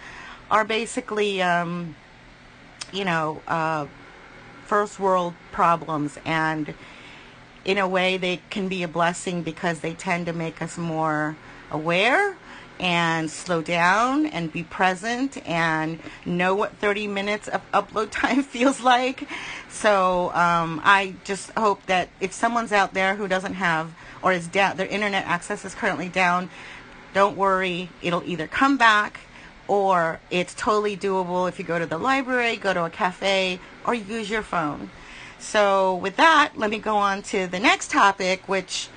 are 0.52 0.66
basically, 0.66 1.42
um, 1.42 1.96
you 2.92 3.06
know, 3.06 3.42
uh, 3.48 3.88
first 4.66 5.00
world 5.00 5.34
problems. 5.52 6.18
And 6.26 6.74
in 7.66 7.78
a 7.78 7.88
way, 7.88 8.18
they 8.18 8.42
can 8.50 8.68
be 8.68 8.84
a 8.84 8.88
blessing 8.88 9.44
because 9.44 9.80
they 9.80 9.94
tend 9.94 10.26
to 10.26 10.34
make 10.34 10.62
us 10.62 10.78
more 10.78 11.36
aware 11.72 12.38
and 12.84 13.32
slow 13.32 13.62
down 13.62 14.26
and 14.26 14.52
be 14.52 14.62
present 14.62 15.38
and 15.48 15.98
know 16.26 16.54
what 16.54 16.76
30 16.80 17.08
minutes 17.08 17.48
of 17.48 17.62
upload 17.72 18.10
time 18.12 18.44
feels 18.44 18.82
like. 18.82 19.26
So 19.70 20.32
um, 20.34 20.82
I 20.84 21.16
just 21.24 21.52
hope 21.52 21.86
that 21.86 22.10
if 22.20 22.34
someone's 22.34 22.74
out 22.74 22.94
there 22.94 23.16
who 23.16 23.30
doesn't 23.30 23.54
have 23.54 23.96
or 24.22 24.34
is 24.34 24.48
down, 24.48 24.76
their 24.76 24.88
internet 24.88 25.26
access 25.26 25.64
is 25.64 25.74
currently 25.74 26.10
down, 26.10 26.50
don't 27.14 27.38
worry. 27.38 27.90
It'll 28.02 28.24
either 28.26 28.48
come 28.48 28.78
back 28.78 29.22
or 29.70 30.20
it's 30.30 30.54
totally 30.54 30.98
doable 30.98 31.48
if 31.48 31.58
you 31.58 31.64
go 31.64 31.80
to 31.80 31.86
the 31.86 31.98
library, 31.98 32.58
go 32.58 32.74
to 32.74 32.84
a 32.84 32.90
cafe, 32.90 33.62
or 33.86 33.96
use 33.96 34.30
your 34.30 34.42
phone. 34.42 34.90
So 35.40 35.96
with 35.96 36.18
that, 36.18 36.52
let 36.58 36.70
me 36.70 36.80
go 36.80 36.98
on 36.98 37.22
to 37.24 37.48
the 37.48 37.60
next 37.60 37.92
topic, 37.92 38.50
which 38.50 38.90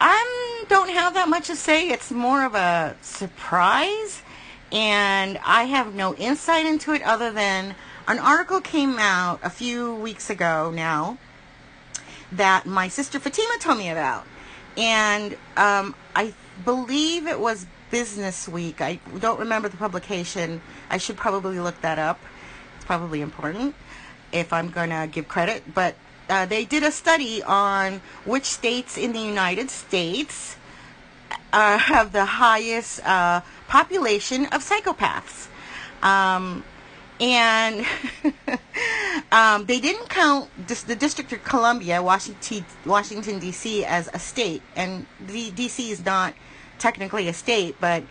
I 0.00 0.47
don't 0.68 0.90
have 0.90 1.14
that 1.14 1.28
much 1.28 1.46
to 1.48 1.56
say. 1.56 1.88
It's 1.88 2.10
more 2.10 2.44
of 2.44 2.54
a 2.54 2.96
surprise, 3.00 4.22
and 4.70 5.38
I 5.44 5.64
have 5.64 5.94
no 5.94 6.14
insight 6.14 6.66
into 6.66 6.92
it 6.92 7.02
other 7.02 7.32
than 7.32 7.74
an 8.06 8.18
article 8.18 8.60
came 8.60 8.98
out 8.98 9.40
a 9.42 9.50
few 9.50 9.94
weeks 9.94 10.30
ago 10.30 10.70
now 10.74 11.18
that 12.32 12.66
my 12.66 12.88
sister 12.88 13.18
Fatima 13.18 13.58
told 13.60 13.78
me 13.78 13.90
about. 13.90 14.26
And 14.76 15.36
um, 15.56 15.94
I 16.14 16.34
believe 16.64 17.26
it 17.26 17.40
was 17.40 17.66
Business 17.90 18.48
Week. 18.48 18.80
I 18.80 19.00
don't 19.18 19.40
remember 19.40 19.68
the 19.68 19.76
publication. 19.76 20.60
I 20.90 20.98
should 20.98 21.16
probably 21.16 21.58
look 21.58 21.80
that 21.80 21.98
up. 21.98 22.20
It's 22.76 22.84
probably 22.84 23.20
important 23.20 23.74
if 24.32 24.52
I'm 24.52 24.70
going 24.70 24.90
to 24.90 25.08
give 25.10 25.26
credit. 25.26 25.74
But 25.74 25.96
uh, 26.28 26.46
they 26.46 26.64
did 26.64 26.82
a 26.82 26.92
study 26.92 27.42
on 27.42 28.00
which 28.24 28.44
states 28.44 28.96
in 28.98 29.12
the 29.12 29.20
United 29.20 29.70
States 29.70 30.56
uh, 31.52 31.78
have 31.78 32.12
the 32.12 32.24
highest 32.24 33.04
uh, 33.04 33.40
population 33.68 34.46
of 34.46 34.62
psychopaths. 34.62 35.48
Um, 36.02 36.64
and 37.20 37.84
um, 39.32 39.66
they 39.66 39.80
didn't 39.80 40.08
count 40.08 40.50
this, 40.66 40.82
the 40.82 40.94
District 40.94 41.32
of 41.32 41.42
Columbia, 41.42 42.02
Washington, 42.02 42.64
Washington 42.84 43.38
D.C., 43.38 43.84
as 43.84 44.08
a 44.12 44.18
state, 44.18 44.62
and 44.76 45.06
the 45.26 45.50
D.C. 45.50 45.90
is 45.90 46.04
not 46.04 46.34
technically 46.78 47.26
a 47.28 47.32
state, 47.32 47.76
but 47.80 48.04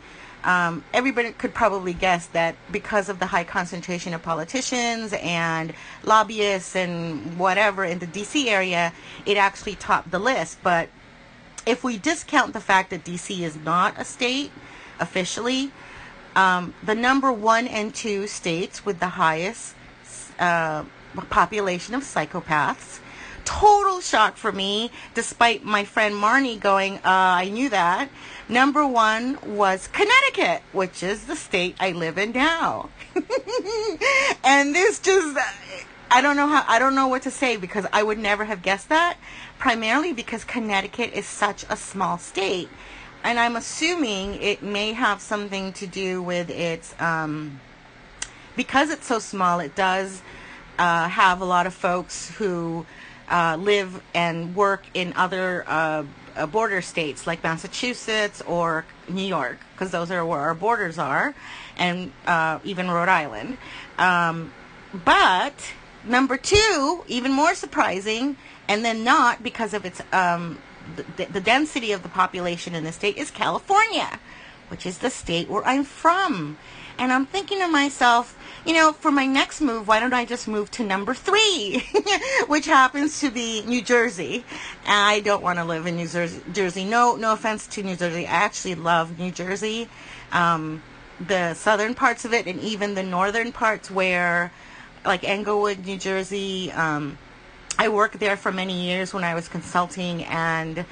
um, 0.48 0.86
everybody 0.94 1.32
could 1.34 1.54
probably 1.54 1.92
guess 1.92 2.27
that 2.27 2.56
because 2.72 3.10
of 3.10 3.20
the 3.20 3.25
high 3.25 3.44
concentration 3.44 4.13
of 4.13 4.24
politicians 4.24 5.13
and 5.22 5.74
lobbyists 6.06 6.74
and 6.74 7.38
whatever 7.38 7.84
in 7.84 8.00
the 8.00 8.08
DC 8.08 8.48
area, 8.48 8.94
it 9.25 9.36
actually 9.36 9.75
topped 9.75 10.10
the 10.10 10.20
list. 10.20 10.60
But 10.63 10.88
if 11.66 11.84
we 11.84 11.98
discount 11.98 12.54
the 12.54 12.62
fact 12.62 12.92
that 12.92 13.04
DC 13.04 13.42
is 13.42 13.58
not 13.58 14.00
a 14.00 14.06
state 14.06 14.51
officially, 15.01 15.74
um, 16.34 16.74
the 16.82 16.96
number 16.96 17.30
one 17.30 17.68
and 17.68 17.94
two 17.94 18.25
states 18.25 18.86
with 18.86 19.01
the 19.01 19.10
highest 19.10 19.75
uh, 20.39 20.86
population 21.30 21.94
of 21.94 22.04
psychopaths 22.04 23.01
total 23.48 24.01
shock 24.01 24.36
for 24.36 24.51
me, 24.51 24.92
despite 25.13 25.63
my 25.63 25.86
friend 25.86 26.13
Marnie 26.13 26.60
going, 26.60 26.96
uh, 26.98 27.01
I 27.06 27.50
knew 27.50 27.70
that. 27.70 28.10
Number 28.50 28.86
one 28.86 29.38
was 29.46 29.88
Connecticut, 29.88 30.62
which 30.74 31.01
is 31.01 31.25
the 31.27 31.36
state 31.38 31.77
I 31.80 31.94
live 31.94 32.18
in 32.18 32.34
now. 32.34 32.89
and 34.44 34.75
this 34.75 35.00
just, 35.00 35.38
I 36.12 36.20
don't 36.22 36.36
know 36.36 36.48
how, 36.48 36.66
I 36.68 36.77
don't 36.77 36.94
know 36.94 37.08
what 37.08 37.22
to 37.22 37.32
say 37.32 37.56
because 37.56 37.86
I 37.94 38.04
would 38.04 38.18
never 38.18 38.44
have 38.44 38.62
guessed 38.62 38.89
that, 38.89 39.18
primarily 39.58 40.12
because 40.12 40.44
Connecticut 40.44 41.13
is 41.13 41.25
such 41.25 41.63
a 41.70 41.77
small 41.77 42.18
state. 42.18 42.68
And 43.24 43.39
I'm 43.39 43.56
assuming 43.56 44.42
it 44.42 44.62
may 44.62 44.92
have 44.92 45.22
something 45.22 45.72
to 45.74 45.88
do 45.88 46.22
with 46.22 46.50
its, 46.50 46.94
um, 47.00 47.62
because 48.58 48.89
it's 48.89 49.08
so 49.08 49.20
small, 49.20 49.62
it 49.62 49.74
does 49.74 50.22
uh, 50.77 51.08
have 51.08 51.39
a 51.39 51.46
lot 51.46 51.66
of 51.66 51.74
folks 51.74 52.30
who 52.32 52.86
uh, 53.29 53.57
live 53.60 54.01
and 54.13 54.55
work 54.55 54.86
in 54.93 55.13
other 55.15 55.63
uh, 55.67 56.03
uh, 56.36 56.46
border 56.46 56.81
states 56.81 57.27
like 57.27 57.43
Massachusetts 57.43 58.41
or 58.41 58.86
New 59.10 59.24
York, 59.25 59.57
because 59.74 59.91
those 59.91 60.12
are 60.12 60.25
where 60.25 60.39
our 60.39 60.53
borders 60.53 60.98
are, 60.98 61.34
and 61.77 62.12
uh, 62.25 62.60
even 62.63 62.89
Rhode 62.89 63.10
Island. 63.10 63.57
Um, 63.98 64.53
but 64.93 65.53
number 66.05 66.38
two, 66.38 67.03
even 67.07 67.31
more 67.31 67.55
surprising, 67.55 68.38
and 68.67 68.86
then 68.86 69.03
not 69.03 69.43
because 69.43 69.74
of 69.74 69.86
its 69.86 70.01
um, 70.13 70.60
the, 71.17 71.25
the 71.25 71.41
density 71.41 71.91
of 71.91 72.03
the 72.03 72.10
population 72.10 72.74
in 72.75 72.84
the 72.84 72.91
state, 72.91 73.17
is 73.17 73.31
California 73.31 74.19
which 74.69 74.86
is 74.86 75.00
the 75.00 75.09
state 75.09 75.50
where 75.50 75.65
I'm 75.65 75.83
from. 75.83 76.57
And 77.00 77.12
I'm 77.13 77.25
thinking 77.25 77.59
to 77.59 77.67
myself, 77.67 78.38
you 78.65 78.74
know, 78.74 78.91
for 78.91 79.12
my 79.12 79.25
next 79.25 79.62
move, 79.62 79.88
why 79.88 80.00
don't 80.00 80.13
I 80.13 80.25
just 80.25 80.47
move 80.47 80.71
to 80.71 80.83
number 80.83 81.13
three, 81.13 81.83
which 82.47 82.65
happens 82.65 83.19
to 83.21 83.29
be 83.29 83.63
New 83.65 83.81
Jersey. 83.81 84.43
I 84.88 85.19
don't 85.19 85.43
want 85.43 85.59
to 85.59 85.65
live 85.65 85.86
in 85.86 85.95
New 85.95 86.07
Jersey. 86.07 86.86
No, 86.86 87.15
no 87.15 87.33
offense 87.33 87.67
to 87.67 87.83
New 87.83 87.95
Jersey. 87.95 88.25
I 88.25 88.31
actually 88.31 88.75
love 88.75 89.19
New 89.19 89.31
Jersey, 89.31 89.89
um, 90.31 90.81
the 91.25 91.53
southern 91.53 91.93
parts 91.93 92.25
of 92.25 92.33
it, 92.33 92.47
and 92.47 92.59
even 92.62 92.95
the 92.95 93.03
northern 93.03 93.51
parts 93.51 93.91
where, 93.91 94.51
like 95.05 95.24
Englewood, 95.24 95.86
New 95.86 95.97
Jersey. 95.97 96.71
Um, 96.71 97.17
I 97.79 97.89
worked 97.89 98.19
there 98.19 98.36
for 98.36 98.51
many 98.51 98.88
years 98.88 99.13
when 99.13 99.24
I 99.24 99.36
was 99.36 99.47
consulting, 99.47 100.24
and 100.25 100.83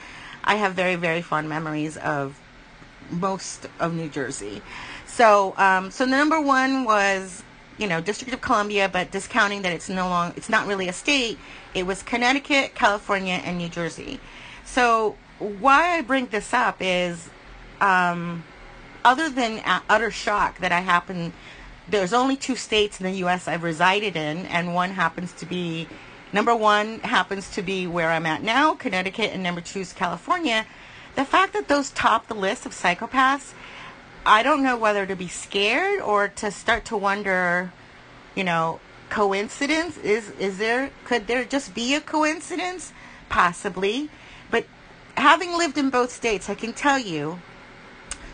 I 0.44 0.55
have 0.55 0.74
very, 0.75 0.96
very 0.96 1.24
fond 1.24 1.50
memories 1.50 1.98
of 1.98 2.39
most 3.12 3.68
of 3.80 3.94
New 3.94 4.10
Jersey. 4.10 4.62
So, 5.06 5.54
um, 5.58 5.92
so 5.92 6.06
number 6.06 6.42
one 6.42 6.84
was, 6.84 7.44
you 7.78 7.88
know, 7.88 8.02
District 8.02 8.34
of 8.34 8.42
Columbia, 8.42 8.90
but 8.90 9.12
discounting 9.12 9.62
that 9.64 9.74
it's 9.74 9.90
no 9.90 10.08
long, 10.08 10.34
it's 10.36 10.50
not 10.50 10.68
really 10.68 10.88
a 10.88 10.94
state. 10.94 11.38
It 11.74 11.86
was 11.86 12.04
Connecticut, 12.04 12.76
California, 12.76 13.42
and 13.44 13.58
New 13.58 13.70
Jersey. 13.70 14.20
So, 14.64 15.16
why 15.40 15.98
I 15.98 16.02
bring 16.02 16.28
this 16.28 16.54
up 16.54 16.78
is, 16.80 17.30
um, 17.82 18.44
other 19.04 19.30
than 19.30 19.62
utter 19.90 20.10
shock 20.10 20.60
that 20.60 20.72
I 20.72 20.80
happen, 20.80 21.34
there's 21.88 22.14
only 22.14 22.36
two 22.36 22.56
states 22.56 23.00
in 23.00 23.06
the 23.06 23.18
U.S. 23.20 23.48
I've 23.48 23.64
resided 23.64 24.16
in, 24.16 24.46
and 24.48 24.74
one 24.74 24.92
happens 24.92 25.34
to 25.34 25.46
be 25.46 25.88
Number 26.36 26.54
one 26.54 27.00
happens 27.00 27.50
to 27.52 27.62
be 27.62 27.88
where 27.88 28.12
I'm 28.12 28.26
at 28.26 28.44
now, 28.44 28.74
Connecticut, 28.76 29.32
and 29.32 29.42
number 29.42 29.62
two 29.62 29.80
is 29.80 29.94
California. 29.94 30.66
The 31.15 31.25
fact 31.25 31.53
that 31.53 31.67
those 31.67 31.91
top 31.91 32.27
the 32.27 32.34
list 32.34 32.65
of 32.65 32.74
psychopaths, 32.74 33.53
I 34.25 34.43
don't 34.43 34.63
know 34.63 34.77
whether 34.77 35.05
to 35.05 35.15
be 35.15 35.27
scared 35.27 36.01
or 36.01 36.27
to 36.27 36.51
start 36.51 36.86
to 36.86 36.98
wonder, 36.98 37.72
you 38.36 38.43
know, 38.43 38.79
coincidence 39.10 39.98
is 40.00 40.31
is 40.31 40.57
there 40.57 40.89
could 41.05 41.27
there 41.27 41.45
just 41.45 41.75
be 41.75 41.93
a 41.93 42.01
coincidence 42.01 42.91
possibly 43.29 44.10
but 44.50 44.65
having 45.15 45.55
lived 45.55 45.77
in 45.77 45.91
both 45.91 46.12
states 46.12 46.50
i 46.50 46.55
can 46.55 46.74
tell 46.74 46.98
you 46.98 47.39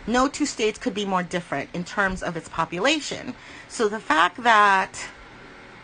no 0.07 0.29
two 0.29 0.45
states 0.45 0.79
could 0.79 0.93
be 0.93 1.05
more 1.05 1.23
different 1.23 1.69
in 1.73 1.83
terms 1.83 2.23
of 2.23 2.37
its 2.37 2.47
population 2.47 3.35
so 3.67 3.89
the 3.89 3.99
fact 3.99 4.41
that 4.43 5.09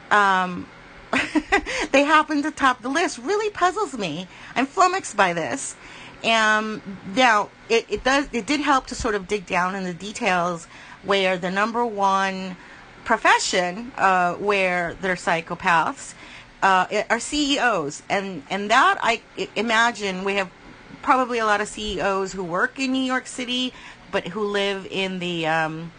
um, 0.10 0.68
they 1.92 2.04
happen 2.04 2.42
to 2.44 2.52
top 2.52 2.82
the 2.82 2.90
list 2.90 3.18
really 3.18 3.50
puzzles 3.50 3.98
me. 3.98 4.28
I'm 4.56 4.66
flummoxed 4.66 5.16
by 5.16 5.34
this. 5.34 5.76
And 6.24 6.82
now 7.16 7.50
it, 7.70 7.86
it 7.90 8.04
does 8.04 8.28
it 8.34 8.46
did 8.46 8.62
help 8.62 8.88
to 8.88 8.96
sort 8.96 9.16
of 9.16 9.28
dig 9.28 9.46
down 9.46 9.76
in 9.76 9.84
the 9.84 9.94
details 9.94 10.68
where 11.04 11.38
the 11.38 11.52
number 11.52 11.86
one 11.86 12.58
profession 13.06 13.92
uh, 13.98 14.34
where 14.36 14.96
they're 14.96 15.16
psychopaths 15.16 16.14
uh, 16.62 17.04
are 17.10 17.20
CEOs, 17.20 18.04
and 18.10 18.44
and 18.50 18.70
that 18.72 18.98
I 19.02 19.22
imagine 19.56 20.24
we 20.24 20.36
have 20.36 20.50
probably 21.02 21.40
a 21.40 21.46
lot 21.46 21.62
of 21.62 21.68
CEOs 21.68 22.34
who 22.34 22.44
work 22.44 22.80
in 22.80 22.92
New 22.92 23.04
York 23.04 23.28
City, 23.28 23.74
but 24.12 24.28
who 24.28 24.42
live 24.42 24.88
in 24.90 25.20
the 25.20 25.46
um, 25.48 25.92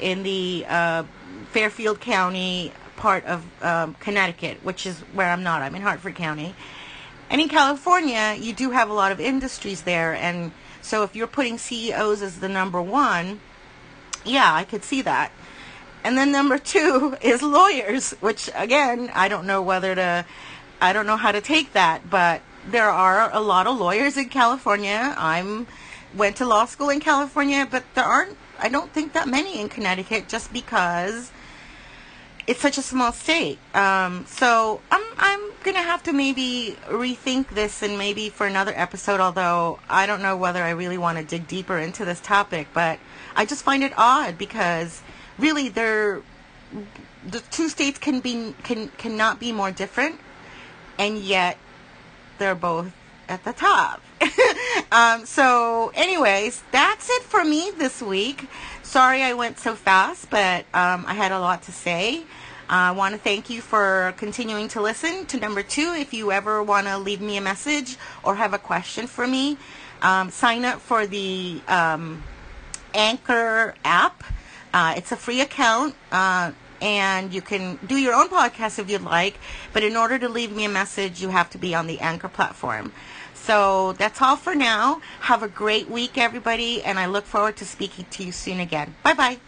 in 0.00 0.22
the 0.22 0.66
uh, 0.68 1.04
Fairfield 1.52 2.00
County 2.00 2.72
part 2.96 3.24
of 3.24 3.44
um, 3.62 3.94
Connecticut, 4.00 4.58
which 4.62 4.84
is 4.84 5.00
where 5.14 5.30
I'm 5.30 5.42
not. 5.42 5.62
I'm 5.62 5.74
in 5.74 5.82
Hartford 5.82 6.14
County. 6.14 6.54
And 7.30 7.40
in 7.40 7.48
California, 7.48 8.36
you 8.38 8.52
do 8.52 8.72
have 8.72 8.90
a 8.90 8.92
lot 8.92 9.12
of 9.12 9.20
industries 9.20 9.82
there. 9.82 10.14
And 10.14 10.50
so 10.82 11.04
if 11.04 11.14
you're 11.14 11.28
putting 11.28 11.58
CEOs 11.58 12.22
as 12.22 12.40
the 12.40 12.48
number 12.48 12.82
one, 12.82 13.40
yeah, 14.24 14.52
I 14.52 14.64
could 14.64 14.82
see 14.82 15.00
that. 15.02 15.30
And 16.02 16.18
then 16.18 16.32
number 16.32 16.58
two 16.58 17.16
is 17.22 17.40
lawyers, 17.40 18.10
which 18.20 18.50
again, 18.54 19.10
I 19.14 19.28
don't 19.28 19.46
know 19.46 19.62
whether 19.62 19.94
to, 19.94 20.26
I 20.80 20.92
don't 20.92 21.06
know 21.06 21.16
how 21.16 21.30
to 21.30 21.40
take 21.40 21.72
that, 21.74 22.10
but 22.10 22.42
there 22.66 22.90
are 22.90 23.30
a 23.32 23.40
lot 23.40 23.66
of 23.66 23.78
lawyers 23.78 24.16
in 24.16 24.28
California. 24.28 25.14
I'm 25.16 25.68
went 26.14 26.36
to 26.36 26.44
law 26.44 26.64
school 26.64 26.90
in 26.90 26.98
California, 26.98 27.66
but 27.70 27.84
there 27.94 28.04
aren't, 28.04 28.36
I 28.58 28.68
don't 28.68 28.92
think 28.92 29.12
that 29.12 29.28
many 29.28 29.60
in 29.60 29.68
Connecticut 29.68 30.28
just 30.28 30.52
because 30.52 31.30
it's 32.50 32.60
such 32.60 32.78
a 32.78 32.82
small 32.82 33.12
state. 33.12 33.60
Um, 33.76 34.26
so 34.26 34.80
I'm 34.90 35.04
I'm 35.18 35.52
gonna 35.62 35.82
have 35.82 36.02
to 36.02 36.12
maybe 36.12 36.76
rethink 36.88 37.50
this 37.50 37.80
and 37.80 37.96
maybe 37.96 38.28
for 38.28 38.44
another 38.44 38.72
episode. 38.74 39.20
Although 39.20 39.78
I 39.88 40.04
don't 40.06 40.20
know 40.20 40.36
whether 40.36 40.60
I 40.64 40.70
really 40.70 40.98
want 40.98 41.16
to 41.18 41.24
dig 41.24 41.46
deeper 41.46 41.78
into 41.78 42.04
this 42.04 42.18
topic, 42.18 42.66
but 42.74 42.98
I 43.36 43.44
just 43.44 43.62
find 43.62 43.84
it 43.84 43.92
odd 43.96 44.36
because 44.36 45.00
really 45.38 45.68
they're 45.68 46.22
the 47.24 47.38
two 47.52 47.68
states 47.68 48.00
can 48.00 48.18
be 48.18 48.52
can 48.64 48.88
cannot 48.98 49.38
be 49.38 49.52
more 49.52 49.70
different, 49.70 50.18
and 50.98 51.18
yet 51.18 51.56
they're 52.38 52.56
both 52.56 52.92
at 53.28 53.44
the 53.44 53.52
top. 53.52 54.02
um, 54.92 55.24
so, 55.24 55.92
anyways, 55.94 56.64
that's 56.72 57.08
it 57.10 57.22
for 57.22 57.44
me 57.44 57.70
this 57.78 58.02
week. 58.02 58.48
Sorry 58.82 59.22
I 59.22 59.34
went 59.34 59.60
so 59.60 59.76
fast, 59.76 60.30
but 60.30 60.64
um, 60.74 61.04
I 61.06 61.14
had 61.14 61.30
a 61.30 61.38
lot 61.38 61.62
to 61.62 61.72
say. 61.72 62.24
I 62.70 62.92
want 62.92 63.16
to 63.16 63.20
thank 63.20 63.50
you 63.50 63.60
for 63.60 64.14
continuing 64.16 64.68
to 64.68 64.80
listen. 64.80 65.26
To 65.26 65.40
number 65.40 65.64
two, 65.64 65.92
if 65.98 66.14
you 66.14 66.30
ever 66.30 66.62
want 66.62 66.86
to 66.86 66.98
leave 66.98 67.20
me 67.20 67.36
a 67.36 67.40
message 67.40 67.96
or 68.22 68.36
have 68.36 68.54
a 68.54 68.58
question 68.58 69.08
for 69.08 69.26
me, 69.26 69.58
um, 70.02 70.30
sign 70.30 70.64
up 70.64 70.80
for 70.80 71.04
the 71.04 71.60
um, 71.66 72.22
Anchor 72.94 73.74
app. 73.84 74.22
Uh, 74.72 74.94
it's 74.96 75.10
a 75.10 75.16
free 75.16 75.40
account. 75.40 75.96
Uh, 76.12 76.52
and 76.80 77.34
you 77.34 77.42
can 77.42 77.78
do 77.86 77.96
your 77.96 78.14
own 78.14 78.28
podcast 78.28 78.78
if 78.78 78.88
you'd 78.88 79.02
like, 79.02 79.38
but 79.72 79.82
in 79.82 79.96
order 79.96 80.18
to 80.18 80.28
leave 80.28 80.54
me 80.54 80.64
a 80.64 80.68
message, 80.68 81.20
you 81.20 81.28
have 81.28 81.50
to 81.50 81.58
be 81.58 81.74
on 81.74 81.88
the 81.88 81.98
Anchor 81.98 82.28
platform. 82.28 82.92
So 83.34 83.94
that's 83.94 84.22
all 84.22 84.36
for 84.36 84.54
now. 84.54 85.02
Have 85.22 85.42
a 85.42 85.48
great 85.48 85.90
week, 85.90 86.16
everybody, 86.16 86.82
and 86.82 86.98
I 86.98 87.06
look 87.06 87.24
forward 87.24 87.56
to 87.56 87.64
speaking 87.66 88.06
to 88.12 88.22
you 88.24 88.32
soon 88.32 88.60
again. 88.60 88.94
Bye 89.02 89.14
bye. 89.14 89.40